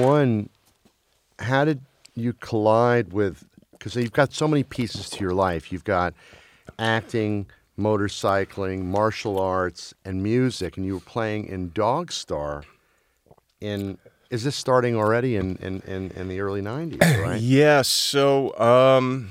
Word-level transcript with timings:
one, 0.00 0.48
how 1.38 1.64
did 1.64 1.80
you 2.14 2.32
collide 2.32 3.12
with? 3.12 3.44
Because 3.72 3.94
you've 3.96 4.12
got 4.12 4.32
so 4.32 4.48
many 4.48 4.62
pieces 4.62 5.08
to 5.10 5.20
your 5.20 5.34
life. 5.34 5.70
You've 5.72 5.84
got 5.84 6.14
acting, 6.78 7.46
motorcycling, 7.78 8.84
martial 8.84 9.38
arts, 9.38 9.94
and 10.04 10.22
music, 10.22 10.76
and 10.76 10.84
you 10.84 10.94
were 10.94 11.00
playing 11.00 11.46
in 11.46 11.70
Dogstar. 11.70 12.64
In 13.60 13.98
is 14.30 14.44
this 14.44 14.56
starting 14.56 14.96
already 14.96 15.36
in 15.36 15.56
in, 15.56 15.80
in, 15.82 16.10
in 16.12 16.28
the 16.28 16.40
early 16.40 16.62
'90s? 16.62 17.22
Right? 17.22 17.40
Yeah. 17.40 17.82
So 17.82 18.58
um, 18.58 19.30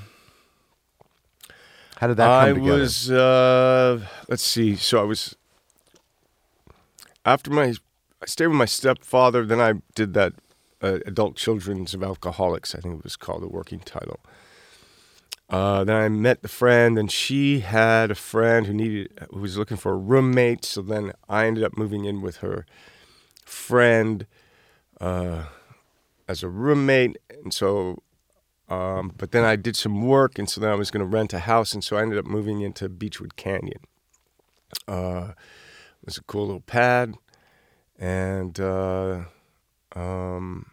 how 1.96 2.06
did 2.06 2.16
that 2.16 2.26
come 2.26 2.44
I 2.44 2.52
together? 2.52 2.80
was. 2.80 3.10
Uh, 3.10 4.06
let's 4.28 4.42
see. 4.42 4.76
So 4.76 5.00
I 5.00 5.04
was 5.04 5.36
after 7.24 7.50
my. 7.50 7.74
I 8.20 8.26
stayed 8.26 8.48
with 8.48 8.56
my 8.56 8.64
stepfather. 8.64 9.44
Then 9.44 9.60
I 9.60 9.74
did 9.94 10.14
that 10.14 10.32
uh, 10.82 10.98
adult 11.06 11.36
children's 11.36 11.94
of 11.94 12.02
alcoholics. 12.02 12.74
I 12.74 12.80
think 12.80 12.98
it 12.98 13.04
was 13.04 13.16
called 13.16 13.42
the 13.42 13.48
working 13.48 13.80
title. 13.80 14.20
Uh, 15.50 15.82
then 15.84 15.96
I 15.96 16.08
met 16.08 16.42
the 16.42 16.48
friend, 16.48 16.98
and 16.98 17.10
she 17.10 17.60
had 17.60 18.10
a 18.10 18.14
friend 18.14 18.66
who 18.66 18.74
needed 18.74 19.10
who 19.30 19.40
was 19.40 19.56
looking 19.56 19.78
for 19.78 19.92
a 19.92 19.96
roommate. 19.96 20.64
So 20.64 20.82
then 20.82 21.12
I 21.28 21.46
ended 21.46 21.64
up 21.64 21.76
moving 21.76 22.04
in 22.04 22.20
with 22.20 22.38
her 22.38 22.66
friend 23.44 24.26
uh, 25.00 25.44
as 26.28 26.42
a 26.42 26.48
roommate, 26.48 27.16
and 27.42 27.52
so. 27.52 28.02
Um, 28.70 29.14
but 29.16 29.32
then 29.32 29.44
I 29.44 29.56
did 29.56 29.76
some 29.76 30.02
work, 30.02 30.38
and 30.38 30.46
so 30.46 30.60
then 30.60 30.68
I 30.68 30.74
was 30.74 30.90
going 30.90 31.00
to 31.00 31.06
rent 31.06 31.32
a 31.32 31.38
house, 31.38 31.72
and 31.72 31.82
so 31.82 31.96
I 31.96 32.02
ended 32.02 32.18
up 32.18 32.26
moving 32.26 32.60
into 32.60 32.90
Beachwood 32.90 33.34
Canyon. 33.36 33.80
Uh, 34.86 35.28
it 36.02 36.04
was 36.04 36.18
a 36.18 36.22
cool 36.24 36.44
little 36.44 36.60
pad, 36.60 37.14
and 37.98 38.60
uh, 38.60 39.24
um, 40.38 40.66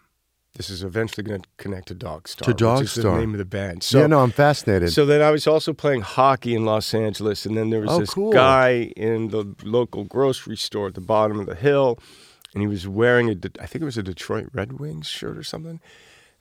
this 0.56 0.70
is 0.70 0.84
eventually 0.84 1.24
going 1.24 1.42
to 1.42 1.50
connect 1.58 1.90
to 1.90 1.96
Dogstar, 1.96 2.46
To 2.46 2.54
Dogstar. 2.54 3.02
the 3.04 3.18
name 3.18 3.34
of 3.34 3.40
the 3.40 3.46
band. 3.46 3.84
So, 3.84 4.00
yeah, 4.00 4.08
no, 4.08 4.22
I'm 4.22 4.32
fascinated. 4.32 4.94
so 4.94 5.06
then 5.06 5.22
I 5.22 5.30
was 5.32 5.48
also 5.48 5.74
playing 5.74 6.02
hockey 6.02 6.56
in 6.56 6.64
Los 6.64 6.94
Angeles, 6.94 7.46
and 7.46 7.58
then 7.58 7.72
there 7.72 7.82
was 7.82 7.92
Oh, 7.92 8.00
this 8.00 8.12
cool. 8.12 8.32
guy 8.32 8.94
in 8.96 9.30
the 9.30 9.54
local 9.64 10.06
grocery 10.06 10.56
store 10.56 10.88
at 10.88 10.94
the 10.94 11.02
bottom 11.02 11.40
of 11.42 11.46
the 11.48 11.56
hill, 11.56 12.00
and 12.54 12.62
he 12.62 12.68
was 12.68 12.88
wearing 12.88 13.28
a, 13.30 13.36
I 13.60 13.66
think 13.66 13.82
it 13.82 13.86
was 13.86 13.98
a 13.98 14.04
Detroit 14.04 14.48
Red 14.54 14.80
Wings 14.80 15.08
shirt 15.08 15.38
or 15.38 15.44
something. 15.44 15.82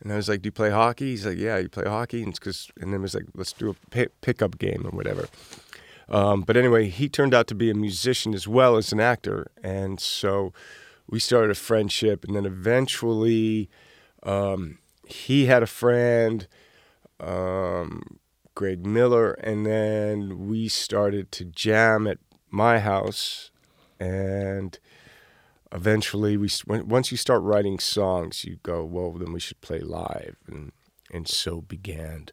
And 0.01 0.13
I 0.13 0.17
was 0.17 0.29
like, 0.29 0.43
"Do 0.43 0.49
you 0.49 0.53
play 0.53 0.71
hockey?" 0.71 1.11
He's 1.11 1.25
like, 1.27 1.39
"Yeah, 1.39 1.57
you 1.59 1.69
play 1.69 1.85
hockey." 1.85 2.21
And, 2.23 2.31
it's 2.31 2.39
'cause- 2.39 2.69
and 2.81 2.93
then 2.93 3.01
it 3.01 3.03
was 3.03 3.15
like, 3.15 3.25
"Let's 3.35 3.53
do 3.53 3.71
a 3.71 3.75
pi- 3.91 4.09
pickup 4.21 4.59
game 4.59 4.83
or 4.85 4.91
whatever." 4.91 5.27
Um, 6.09 6.43
but 6.43 6.57
anyway, 6.57 6.89
he 6.89 7.09
turned 7.09 7.33
out 7.35 7.47
to 7.49 7.55
be 7.55 7.71
a 7.71 7.75
musician 7.75 8.35
as 8.35 8.47
well 8.47 8.77
as 8.77 8.93
an 8.93 9.01
actor, 9.01 9.51
and 9.63 9.99
so 9.99 10.53
we 11.09 11.19
started 11.21 11.51
a 11.51 11.55
friendship. 11.55 12.25
And 12.25 12.35
then 12.37 12.47
eventually, 12.47 13.69
um, 14.23 14.79
he 15.07 15.47
had 15.47 15.63
a 15.63 15.67
friend, 15.67 16.47
um, 17.21 18.19
Gregg 18.55 18.87
Miller, 18.87 19.33
and 19.33 19.67
then 19.67 20.47
we 20.49 20.69
started 20.69 21.31
to 21.33 21.45
jam 21.45 22.07
at 22.07 22.19
my 22.51 22.79
house, 22.79 23.51
and 23.99 24.79
eventually 25.73 26.37
we 26.37 26.49
when- 26.67 26.89
once 26.89 27.11
you 27.11 27.17
start 27.17 27.43
writing 27.43 27.79
songs, 27.81 28.45
you 28.45 28.59
go, 28.63 28.85
well, 28.85 29.13
then 29.13 29.33
we 29.33 29.41
should 29.41 29.61
play 29.61 29.81
live, 29.81 30.37
and 30.47 30.73
and 31.13 31.29
so 31.29 31.61
began 31.61 32.27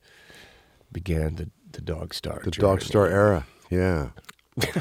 began 0.92 1.36
the 1.36 1.50
the 1.72 1.82
Dogstar 1.82 2.44
the 2.44 2.52
journey. 2.52 2.68
Dogstar 2.78 3.10
era. 3.10 3.48
Yeah. 3.70 4.10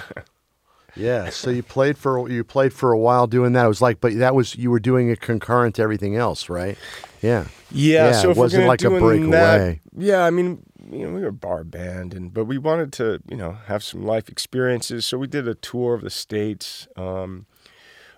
yeah. 0.96 1.30
So 1.30 1.50
you 1.50 1.62
played 1.62 1.96
for 1.98 2.28
you 2.28 2.44
played 2.44 2.72
for 2.72 2.92
a 2.92 2.98
while 2.98 3.27
doing 3.27 3.52
that. 3.52 3.64
It 3.64 3.69
was 3.69 3.83
like, 3.83 4.00
but 4.00 4.16
that 4.19 4.34
was 4.34 4.56
you 4.56 4.70
were 4.70 4.80
doing 4.80 5.08
it 5.08 5.20
concurrent 5.20 5.77
to 5.77 5.82
everything 5.82 6.16
else, 6.16 6.48
right? 6.48 6.77
Yeah. 7.22 7.47
Yeah, 7.70 8.06
Yeah, 8.06 8.12
so 8.12 8.30
it 8.30 8.36
wasn't 8.36 8.66
like 8.66 8.82
a 8.82 8.91
breakaway. 8.91 9.30
That, 9.30 9.78
yeah, 9.97 10.24
I 10.24 10.30
mean, 10.30 10.65
you 10.91 11.06
know, 11.06 11.15
we 11.15 11.20
were 11.20 11.28
a 11.28 11.32
bar 11.32 11.62
band, 11.65 12.15
and 12.15 12.32
but 12.34 12.47
we 12.47 12.59
wanted 12.59 12.92
to, 12.94 13.20
you 13.28 13.37
know, 13.37 13.53
have 13.66 13.84
some 13.84 14.04
life 14.04 14.28
experiences. 14.28 15.04
So 15.06 15.19
we 15.19 15.26
did 15.26 15.47
a 15.47 15.54
tour 15.54 15.94
of 15.94 16.03
the 16.03 16.10
states. 16.10 16.88
Um, 16.97 17.47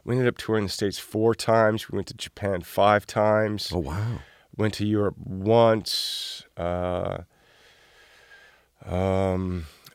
we 0.04 0.14
ended 0.16 0.28
up 0.28 0.38
touring 0.38 0.64
the 0.64 0.70
states 0.70 0.98
four 0.98 1.34
times. 1.34 1.90
We 1.90 1.96
went 1.96 2.08
to 2.08 2.14
Japan 2.14 2.62
five 2.62 3.06
times. 3.06 3.70
Oh 3.74 3.78
wow. 3.80 4.18
Went 4.56 4.74
to 4.74 4.86
Europe 4.86 5.16
once. 5.18 6.44
Uh, 6.56 7.18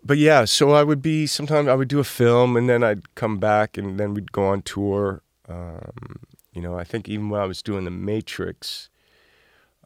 but 0.07 0.18
yeah, 0.18 0.45
so 0.45 0.72
I 0.72 0.84
would 0.84 1.01
be 1.01 1.28
sometimes 1.28 1.68
I 1.68 1.75
would 1.75 1.88
do 1.90 2.00
a 2.00 2.03
film, 2.03 2.56
and 2.57 2.69
then 2.69 2.84
I'd 2.84 3.13
come 3.16 3.38
back, 3.38 3.78
and 3.78 4.00
then 4.00 4.13
we'd 4.13 4.31
go 4.31 4.45
on 4.45 4.62
tour. 4.62 5.22
Um, 5.47 6.19
you 6.53 6.62
know, 6.62 6.78
I 6.79 6.84
think 6.84 7.07
even 7.09 7.29
when 7.29 7.41
I 7.41 7.45
was 7.45 7.62
doing 7.62 7.85
The 7.85 7.91
Matrix, 7.91 8.90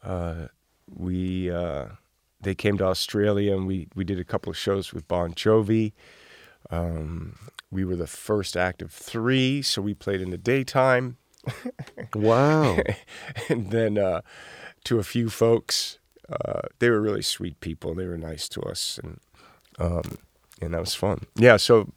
uh, 0.02 0.46
we 0.88 1.50
uh, 1.50 1.86
they 2.40 2.54
came 2.54 2.78
to 2.78 2.84
Australia, 2.86 3.54
and 3.54 3.66
we 3.66 3.88
we 3.94 4.04
did 4.04 4.18
a 4.18 4.24
couple 4.24 4.50
of 4.50 4.56
shows 4.56 4.92
with 4.92 5.08
Bon 5.08 5.34
Jovi. 5.34 5.92
Um, 6.70 7.36
we 7.70 7.84
were 7.84 7.96
the 7.96 8.06
first 8.06 8.56
act 8.56 8.82
of 8.82 8.92
three, 8.92 9.62
so 9.62 9.82
we 9.82 9.94
played 9.94 10.20
in 10.20 10.30
the 10.30 10.38
daytime 10.38 11.16
Wow. 12.14 12.78
and 13.48 13.70
then 13.70 13.98
uh, 13.98 14.20
to 14.84 14.98
a 14.98 15.02
few 15.02 15.28
folks. 15.28 15.98
Uh, 16.30 16.62
they 16.78 16.88
were 16.88 17.00
really 17.00 17.20
sweet 17.20 17.60
people. 17.60 17.94
They 17.94 18.06
were 18.06 18.16
nice 18.16 18.48
to 18.50 18.60
us, 18.62 18.98
and 19.02 19.18
um, 19.78 20.18
and 20.60 20.74
that 20.74 20.80
was 20.80 20.94
fun. 20.94 21.26
Yeah. 21.36 21.56
So 21.56 21.92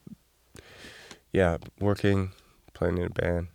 yeah, 1.32 1.58
working, 1.80 2.32
playing 2.74 2.98
in 2.98 3.06
a 3.06 3.10
band. 3.10 3.48